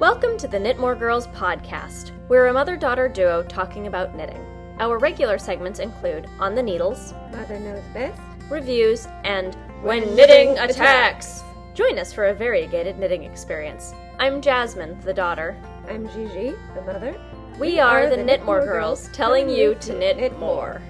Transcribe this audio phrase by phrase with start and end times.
[0.00, 2.12] Welcome to the Knitmore Girls podcast.
[2.28, 4.40] We're a mother daughter duo talking about knitting.
[4.78, 11.42] Our regular segments include On the Needles, Mother Knows Best, Reviews, and When Knitting Attacks.
[11.74, 13.92] Join us for a variegated knitting experience.
[14.20, 15.60] I'm Jasmine, the daughter.
[15.88, 17.20] I'm Gigi, the mother.
[17.58, 20.80] We are the Knitmore Girls, telling you to knit more.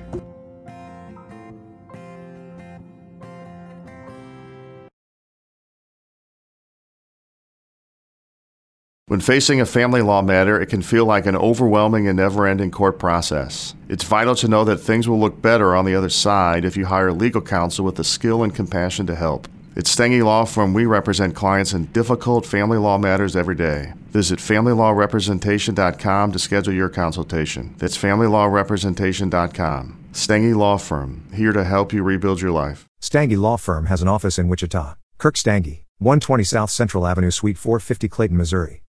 [9.08, 12.70] When facing a family law matter, it can feel like an overwhelming and never ending
[12.70, 13.74] court process.
[13.88, 16.84] It's vital to know that things will look better on the other side if you
[16.84, 19.48] hire legal counsel with the skill and compassion to help.
[19.78, 23.94] At Stange Law Firm, we represent clients in difficult family law matters every day.
[24.10, 27.74] Visit FamilyLawRepresentation.com to schedule your consultation.
[27.78, 30.04] That's FamilyLawRepresentation.com.
[30.12, 32.84] Stange Law Firm, here to help you rebuild your life.
[33.00, 34.96] Stange Law Firm has an office in Wichita.
[35.16, 38.82] Kirk Stange, 120 South Central Avenue, Suite 450, Clayton, Missouri.